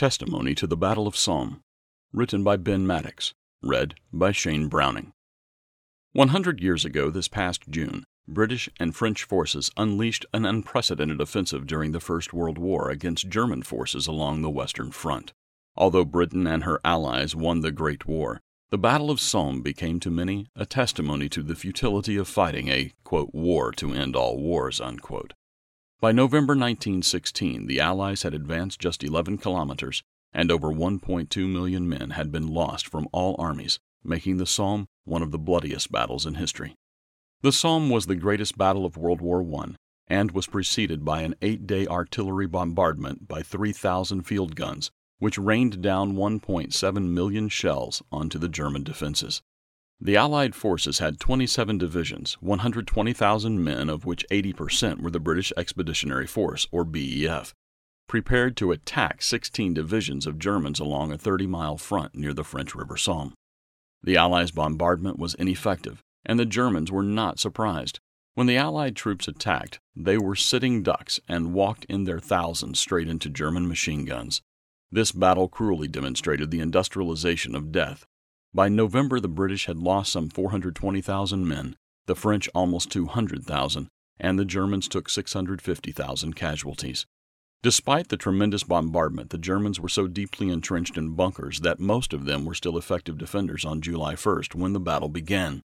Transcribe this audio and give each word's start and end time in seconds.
Testimony 0.00 0.54
to 0.54 0.66
the 0.66 0.78
Battle 0.78 1.06
of 1.06 1.14
Somme, 1.14 1.60
written 2.10 2.42
by 2.42 2.56
Ben 2.56 2.86
Maddox, 2.86 3.34
read 3.62 3.96
by 4.10 4.32
Shane 4.32 4.66
Browning. 4.66 5.12
100 6.14 6.58
years 6.58 6.86
ago, 6.86 7.10
this 7.10 7.28
past 7.28 7.68
June, 7.68 8.04
British 8.26 8.70
and 8.80 8.96
French 8.96 9.24
forces 9.24 9.70
unleashed 9.76 10.24
an 10.32 10.46
unprecedented 10.46 11.20
offensive 11.20 11.66
during 11.66 11.92
the 11.92 12.00
First 12.00 12.32
World 12.32 12.56
War 12.56 12.88
against 12.88 13.28
German 13.28 13.62
forces 13.62 14.06
along 14.06 14.40
the 14.40 14.48
Western 14.48 14.90
Front. 14.90 15.34
Although 15.76 16.06
Britain 16.06 16.46
and 16.46 16.64
her 16.64 16.80
allies 16.82 17.36
won 17.36 17.60
the 17.60 17.70
Great 17.70 18.06
War, 18.06 18.40
the 18.70 18.78
Battle 18.78 19.10
of 19.10 19.20
Somme 19.20 19.60
became 19.60 20.00
to 20.00 20.10
many 20.10 20.46
a 20.56 20.64
testimony 20.64 21.28
to 21.28 21.42
the 21.42 21.54
futility 21.54 22.16
of 22.16 22.26
fighting 22.26 22.68
a 22.68 22.94
quote, 23.04 23.34
war 23.34 23.70
to 23.72 23.92
end 23.92 24.16
all 24.16 24.38
wars. 24.38 24.80
Unquote. 24.80 25.34
By 26.00 26.12
November 26.12 26.54
1916, 26.54 27.66
the 27.66 27.78
Allies 27.78 28.22
had 28.22 28.32
advanced 28.32 28.80
just 28.80 29.04
11 29.04 29.36
kilometers, 29.36 30.02
and 30.32 30.50
over 30.50 30.68
1.2 30.68 31.46
million 31.46 31.86
men 31.86 32.10
had 32.10 32.32
been 32.32 32.46
lost 32.46 32.88
from 32.88 33.06
all 33.12 33.36
armies, 33.38 33.78
making 34.02 34.38
the 34.38 34.46
Somme 34.46 34.86
one 35.04 35.20
of 35.20 35.30
the 35.30 35.38
bloodiest 35.38 35.92
battles 35.92 36.24
in 36.24 36.36
history. 36.36 36.74
The 37.42 37.52
Somme 37.52 37.90
was 37.90 38.06
the 38.06 38.16
greatest 38.16 38.56
battle 38.56 38.86
of 38.86 38.96
World 38.96 39.20
War 39.20 39.44
I 39.60 39.74
and 40.06 40.30
was 40.30 40.46
preceded 40.46 41.04
by 41.04 41.20
an 41.20 41.34
eight 41.42 41.66
day 41.66 41.86
artillery 41.86 42.46
bombardment 42.46 43.28
by 43.28 43.42
3,000 43.42 44.22
field 44.22 44.56
guns, 44.56 44.90
which 45.18 45.36
rained 45.36 45.82
down 45.82 46.14
1.7 46.14 47.08
million 47.10 47.50
shells 47.50 48.02
onto 48.10 48.38
the 48.38 48.48
German 48.48 48.84
defenses. 48.84 49.42
The 50.02 50.16
Allied 50.16 50.54
forces 50.54 50.98
had 50.98 51.20
27 51.20 51.76
divisions, 51.76 52.38
120,000 52.40 53.62
men, 53.62 53.90
of 53.90 54.06
which 54.06 54.24
80% 54.30 55.02
were 55.02 55.10
the 55.10 55.20
British 55.20 55.52
Expeditionary 55.58 56.26
Force, 56.26 56.66
or 56.72 56.84
BEF, 56.84 57.52
prepared 58.08 58.56
to 58.56 58.72
attack 58.72 59.20
16 59.20 59.74
divisions 59.74 60.26
of 60.26 60.38
Germans 60.38 60.80
along 60.80 61.12
a 61.12 61.18
30 61.18 61.46
mile 61.46 61.76
front 61.76 62.14
near 62.14 62.32
the 62.32 62.44
French 62.44 62.74
River 62.74 62.96
Somme. 62.96 63.34
The 64.02 64.16
Allies' 64.16 64.52
bombardment 64.52 65.18
was 65.18 65.34
ineffective, 65.34 66.02
and 66.24 66.38
the 66.38 66.46
Germans 66.46 66.90
were 66.90 67.02
not 67.02 67.38
surprised. 67.38 68.00
When 68.34 68.46
the 68.46 68.56
Allied 68.56 68.96
troops 68.96 69.28
attacked, 69.28 69.80
they 69.94 70.16
were 70.16 70.34
sitting 70.34 70.82
ducks 70.82 71.20
and 71.28 71.52
walked 71.52 71.84
in 71.90 72.04
their 72.04 72.20
thousands 72.20 72.80
straight 72.80 73.06
into 73.06 73.28
German 73.28 73.68
machine 73.68 74.06
guns. 74.06 74.40
This 74.90 75.12
battle 75.12 75.46
cruelly 75.46 75.88
demonstrated 75.88 76.50
the 76.50 76.60
industrialization 76.60 77.54
of 77.54 77.70
death 77.70 78.06
by 78.52 78.68
November, 78.68 79.20
the 79.20 79.28
British 79.28 79.66
had 79.66 79.78
lost 79.78 80.12
some 80.12 80.28
420,000 80.28 81.46
men, 81.46 81.76
the 82.06 82.16
French 82.16 82.48
almost 82.54 82.90
200,000, 82.90 83.88
and 84.18 84.38
the 84.38 84.44
Germans 84.44 84.88
took 84.88 85.08
650,000 85.08 86.34
casualties. 86.34 87.06
Despite 87.62 88.08
the 88.08 88.16
tremendous 88.16 88.64
bombardment, 88.64 89.30
the 89.30 89.38
Germans 89.38 89.78
were 89.78 89.88
so 89.88 90.08
deeply 90.08 90.50
entrenched 90.50 90.96
in 90.96 91.14
bunkers 91.14 91.60
that 91.60 91.78
most 91.78 92.12
of 92.12 92.24
them 92.24 92.44
were 92.44 92.54
still 92.54 92.76
effective 92.76 93.18
defenders 93.18 93.64
on 93.64 93.82
July 93.82 94.14
1st 94.14 94.54
when 94.54 94.72
the 94.72 94.80
battle 94.80 95.08
began. 95.10 95.62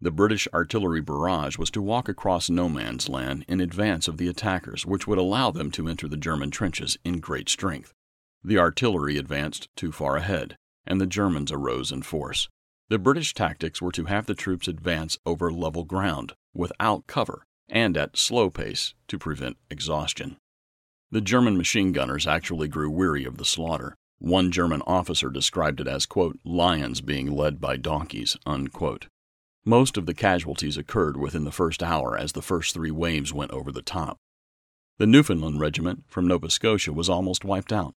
The 0.00 0.10
British 0.10 0.46
artillery 0.52 1.00
barrage 1.00 1.56
was 1.56 1.70
to 1.70 1.82
walk 1.82 2.08
across 2.08 2.50
no 2.50 2.68
man's 2.68 3.08
land 3.08 3.44
in 3.48 3.60
advance 3.60 4.06
of 4.06 4.16
the 4.16 4.28
attackers, 4.28 4.84
which 4.84 5.06
would 5.06 5.18
allow 5.18 5.50
them 5.50 5.70
to 5.72 5.88
enter 5.88 6.06
the 6.06 6.16
German 6.16 6.50
trenches 6.50 6.98
in 7.04 7.20
great 7.20 7.48
strength. 7.48 7.94
The 8.44 8.58
artillery 8.58 9.16
advanced 9.16 9.68
too 9.76 9.92
far 9.92 10.16
ahead 10.16 10.56
and 10.88 11.00
the 11.00 11.06
Germans 11.06 11.52
arose 11.52 11.92
in 11.92 12.02
force. 12.02 12.48
The 12.88 12.98
British 12.98 13.34
tactics 13.34 13.80
were 13.80 13.92
to 13.92 14.06
have 14.06 14.26
the 14.26 14.34
troops 14.34 14.66
advance 14.66 15.18
over 15.24 15.52
level 15.52 15.84
ground, 15.84 16.32
without 16.54 17.06
cover, 17.06 17.44
and 17.68 17.96
at 17.96 18.16
slow 18.16 18.50
pace 18.50 18.94
to 19.08 19.18
prevent 19.18 19.58
exhaustion. 19.70 20.38
The 21.10 21.20
German 21.20 21.56
machine 21.56 21.92
gunners 21.92 22.26
actually 22.26 22.68
grew 22.68 22.90
weary 22.90 23.24
of 23.24 23.36
the 23.36 23.44
slaughter. 23.44 23.94
One 24.18 24.50
German 24.50 24.82
officer 24.86 25.30
described 25.30 25.80
it 25.80 25.86
as, 25.86 26.06
quote, 26.06 26.38
lions 26.44 27.00
being 27.00 27.30
led 27.30 27.60
by 27.60 27.76
donkeys, 27.76 28.36
unquote. 28.44 29.06
Most 29.64 29.96
of 29.98 30.06
the 30.06 30.14
casualties 30.14 30.78
occurred 30.78 31.18
within 31.18 31.44
the 31.44 31.52
first 31.52 31.82
hour 31.82 32.16
as 32.16 32.32
the 32.32 32.42
first 32.42 32.72
three 32.72 32.90
waves 32.90 33.32
went 33.34 33.52
over 33.52 33.70
the 33.70 33.82
top. 33.82 34.16
The 34.98 35.06
Newfoundland 35.06 35.60
Regiment 35.60 36.04
from 36.08 36.26
Nova 36.26 36.50
Scotia 36.50 36.92
was 36.92 37.08
almost 37.08 37.44
wiped 37.44 37.72
out. 37.72 37.92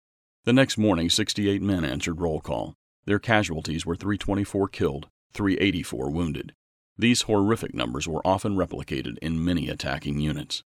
The 0.45 0.53
next 0.53 0.77
morning, 0.77 1.09
68 1.09 1.61
men 1.61 1.85
answered 1.85 2.19
roll 2.19 2.41
call. 2.41 2.73
Their 3.05 3.19
casualties 3.19 3.85
were 3.85 3.95
324 3.95 4.67
killed, 4.69 5.07
384 5.33 6.09
wounded. 6.11 6.53
These 6.97 7.23
horrific 7.23 7.73
numbers 7.73 8.07
were 8.07 8.25
often 8.25 8.55
replicated 8.55 9.17
in 9.21 9.43
many 9.43 9.69
attacking 9.69 10.19
units. 10.19 10.63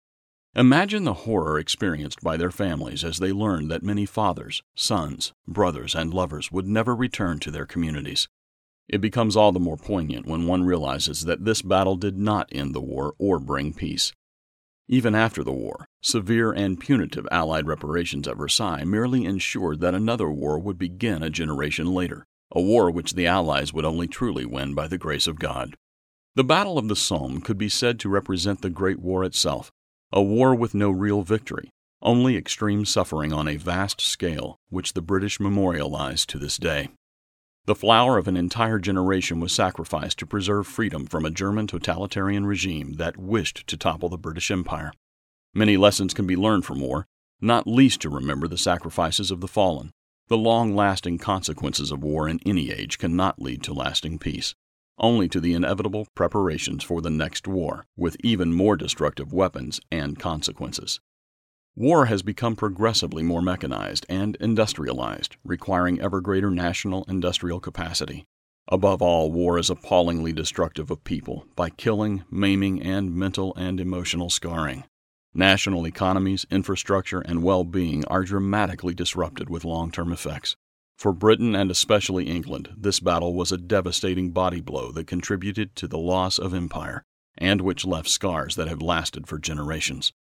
Imagine 0.54 1.04
the 1.04 1.14
horror 1.14 1.58
experienced 1.58 2.20
by 2.22 2.36
their 2.36 2.50
families 2.50 3.04
as 3.04 3.18
they 3.18 3.32
learned 3.32 3.70
that 3.70 3.82
many 3.82 4.04
fathers, 4.04 4.62
sons, 4.74 5.32
brothers, 5.48 5.94
and 5.94 6.12
lovers 6.12 6.52
would 6.52 6.66
never 6.66 6.94
return 6.94 7.38
to 7.38 7.50
their 7.50 7.64
communities. 7.64 8.28
It 8.88 9.00
becomes 9.00 9.36
all 9.36 9.52
the 9.52 9.60
more 9.60 9.78
poignant 9.78 10.26
when 10.26 10.46
one 10.46 10.64
realizes 10.64 11.24
that 11.24 11.44
this 11.44 11.62
battle 11.62 11.96
did 11.96 12.18
not 12.18 12.48
end 12.52 12.74
the 12.74 12.82
war 12.82 13.14
or 13.18 13.38
bring 13.38 13.72
peace. 13.72 14.12
Even 14.88 15.14
after 15.14 15.44
the 15.44 15.52
war, 15.52 15.86
severe 16.02 16.52
and 16.52 16.78
punitive 16.78 17.26
Allied 17.30 17.66
reparations 17.66 18.26
at 18.26 18.36
Versailles 18.36 18.84
merely 18.84 19.24
ensured 19.24 19.80
that 19.80 19.94
another 19.94 20.30
war 20.30 20.58
would 20.58 20.78
begin 20.78 21.22
a 21.22 21.30
generation 21.30 21.94
later, 21.94 22.26
a 22.50 22.60
war 22.60 22.90
which 22.90 23.14
the 23.14 23.26
Allies 23.26 23.72
would 23.72 23.84
only 23.84 24.08
truly 24.08 24.44
win 24.44 24.74
by 24.74 24.88
the 24.88 24.98
grace 24.98 25.26
of 25.26 25.38
God. 25.38 25.76
The 26.34 26.44
Battle 26.44 26.78
of 26.78 26.88
the 26.88 26.96
Somme 26.96 27.40
could 27.40 27.58
be 27.58 27.68
said 27.68 28.00
to 28.00 28.08
represent 28.08 28.62
the 28.62 28.70
Great 28.70 28.98
War 28.98 29.24
itself, 29.24 29.70
a 30.12 30.22
war 30.22 30.54
with 30.54 30.74
no 30.74 30.90
real 30.90 31.22
victory, 31.22 31.70
only 32.02 32.36
extreme 32.36 32.84
suffering 32.84 33.32
on 33.32 33.48
a 33.48 33.56
vast 33.56 34.00
scale, 34.00 34.58
which 34.68 34.92
the 34.92 35.02
British 35.02 35.38
memorialize 35.38 36.26
to 36.26 36.38
this 36.38 36.56
day. 36.56 36.88
The 37.64 37.76
flower 37.76 38.18
of 38.18 38.26
an 38.26 38.36
entire 38.36 38.80
generation 38.80 39.38
was 39.38 39.52
sacrificed 39.52 40.18
to 40.18 40.26
preserve 40.26 40.66
freedom 40.66 41.06
from 41.06 41.24
a 41.24 41.30
German 41.30 41.68
totalitarian 41.68 42.44
regime 42.44 42.94
that 42.94 43.16
wished 43.16 43.68
to 43.68 43.76
topple 43.76 44.08
the 44.08 44.18
British 44.18 44.50
Empire. 44.50 44.92
Many 45.54 45.76
lessons 45.76 46.12
can 46.12 46.26
be 46.26 46.34
learned 46.34 46.64
from 46.64 46.80
war, 46.80 47.06
not 47.40 47.68
least 47.68 48.00
to 48.00 48.10
remember 48.10 48.48
the 48.48 48.58
sacrifices 48.58 49.30
of 49.30 49.40
the 49.40 49.46
fallen. 49.46 49.92
The 50.26 50.36
long 50.36 50.74
lasting 50.74 51.18
consequences 51.18 51.92
of 51.92 52.02
war 52.02 52.28
in 52.28 52.40
any 52.44 52.72
age 52.72 52.98
cannot 52.98 53.40
lead 53.40 53.62
to 53.62 53.72
lasting 53.72 54.18
peace, 54.18 54.56
only 54.98 55.28
to 55.28 55.38
the 55.38 55.54
inevitable 55.54 56.08
preparations 56.16 56.82
for 56.82 57.00
the 57.00 57.10
next 57.10 57.46
war, 57.46 57.86
with 57.96 58.16
even 58.24 58.52
more 58.52 58.76
destructive 58.76 59.32
weapons 59.32 59.78
and 59.88 60.18
consequences. 60.18 60.98
War 61.74 62.04
has 62.04 62.22
become 62.22 62.54
progressively 62.54 63.22
more 63.22 63.40
mechanized 63.40 64.04
and 64.06 64.36
industrialized, 64.36 65.36
requiring 65.42 66.00
ever 66.02 66.20
greater 66.20 66.50
national 66.50 67.04
industrial 67.04 67.60
capacity. 67.60 68.26
Above 68.68 69.00
all, 69.00 69.32
war 69.32 69.58
is 69.58 69.70
appallingly 69.70 70.34
destructive 70.34 70.90
of 70.90 71.02
people 71.02 71.46
by 71.56 71.70
killing, 71.70 72.24
maiming, 72.30 72.82
and 72.82 73.14
mental 73.14 73.54
and 73.56 73.80
emotional 73.80 74.28
scarring. 74.28 74.84
National 75.32 75.86
economies, 75.86 76.44
infrastructure, 76.50 77.20
and 77.20 77.42
well 77.42 77.64
being 77.64 78.04
are 78.04 78.24
dramatically 78.24 78.92
disrupted 78.92 79.48
with 79.48 79.64
long 79.64 79.90
term 79.90 80.12
effects. 80.12 80.56
For 80.98 81.14
Britain 81.14 81.56
and 81.56 81.70
especially 81.70 82.26
England, 82.26 82.68
this 82.76 83.00
battle 83.00 83.34
was 83.34 83.50
a 83.50 83.56
devastating 83.56 84.30
body 84.30 84.60
blow 84.60 84.92
that 84.92 85.06
contributed 85.06 85.74
to 85.76 85.88
the 85.88 85.98
loss 85.98 86.38
of 86.38 86.52
empire, 86.52 87.02
and 87.38 87.62
which 87.62 87.86
left 87.86 88.10
scars 88.10 88.56
that 88.56 88.68
have 88.68 88.82
lasted 88.82 89.26
for 89.26 89.38
generations. 89.38 90.12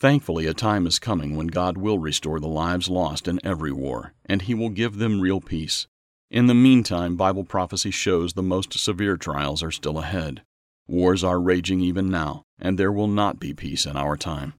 Thankfully, 0.00 0.46
a 0.46 0.54
time 0.54 0.86
is 0.86 0.98
coming 0.98 1.36
when 1.36 1.48
God 1.48 1.76
will 1.76 1.98
restore 1.98 2.40
the 2.40 2.48
lives 2.48 2.88
lost 2.88 3.28
in 3.28 3.38
every 3.44 3.70
war, 3.70 4.14
and 4.24 4.40
He 4.40 4.54
will 4.54 4.70
give 4.70 4.96
them 4.96 5.20
real 5.20 5.42
peace. 5.42 5.86
In 6.30 6.46
the 6.46 6.54
meantime, 6.54 7.16
Bible 7.16 7.44
prophecy 7.44 7.90
shows 7.90 8.32
the 8.32 8.42
most 8.42 8.72
severe 8.78 9.18
trials 9.18 9.62
are 9.62 9.70
still 9.70 9.98
ahead. 9.98 10.40
Wars 10.88 11.22
are 11.22 11.38
raging 11.38 11.82
even 11.82 12.08
now, 12.10 12.44
and 12.58 12.78
there 12.78 12.90
will 12.90 13.08
not 13.08 13.38
be 13.38 13.52
peace 13.52 13.84
in 13.84 13.94
our 13.94 14.16
time. 14.16 14.54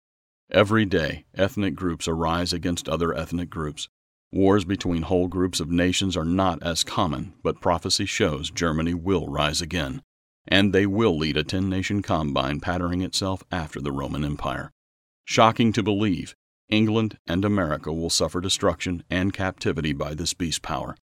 Every 0.51 0.85
day, 0.85 1.25
ethnic 1.33 1.73
groups 1.73 2.07
arise 2.07 2.53
against 2.53 2.87
other 2.87 3.11
ethnic 3.11 3.49
groups. 3.49 3.89
Wars 4.31 4.63
between 4.63 5.01
whole 5.01 5.27
groups 5.27 5.59
of 5.59 5.71
nations 5.71 6.15
are 6.15 6.23
not 6.23 6.61
as 6.61 6.83
common, 6.83 7.33
but 7.41 7.61
prophecy 7.61 8.05
shows 8.05 8.51
Germany 8.51 8.93
will 8.93 9.25
rise 9.27 9.59
again, 9.59 10.03
and 10.47 10.71
they 10.71 10.85
will 10.85 11.17
lead 11.17 11.35
a 11.35 11.43
ten 11.43 11.67
nation 11.67 12.03
combine 12.03 12.59
patterning 12.59 13.01
itself 13.01 13.43
after 13.51 13.81
the 13.81 13.91
Roman 13.91 14.23
Empire. 14.23 14.71
Shocking 15.31 15.71
to 15.71 15.81
believe, 15.81 16.35
England 16.67 17.17
and 17.25 17.45
America 17.45 17.93
will 17.93 18.09
suffer 18.09 18.41
destruction 18.41 19.05
and 19.09 19.31
captivity 19.31 19.93
by 19.93 20.13
this 20.13 20.33
beast 20.33 20.61
power. 20.61 20.97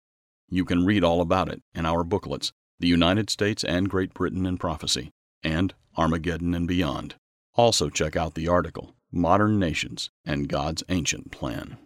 You 0.49 0.64
can 0.64 0.84
read 0.84 1.05
all 1.05 1.20
about 1.20 1.49
it 1.49 1.62
in 1.76 1.87
our 1.87 2.02
booklets, 2.02 2.50
The 2.81 2.88
United 2.88 3.31
States 3.31 3.62
and 3.62 3.88
Great 3.88 4.12
Britain 4.14 4.44
in 4.44 4.58
Prophecy, 4.58 5.12
and 5.44 5.75
Armageddon 5.96 6.56
and 6.56 6.67
Beyond. 6.67 7.14
Also, 7.55 7.88
check 7.88 8.17
out 8.17 8.34
the 8.34 8.49
article, 8.49 8.96
Modern 9.12 9.61
Nations 9.61 10.11
and 10.25 10.49
God's 10.49 10.82
Ancient 10.88 11.31
Plan. 11.31 11.76